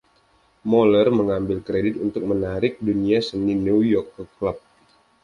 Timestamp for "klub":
4.41-4.57